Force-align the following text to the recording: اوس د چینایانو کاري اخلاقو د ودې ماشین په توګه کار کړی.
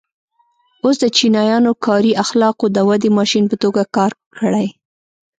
اوس 0.83 0.95
د 1.03 1.05
چینایانو 1.17 1.71
کاري 1.85 2.11
اخلاقو 2.23 2.65
د 2.71 2.77
ودې 2.89 3.09
ماشین 3.19 3.43
په 3.51 3.55
توګه 3.63 3.81
کار 3.95 4.11
کړی. 4.37 4.67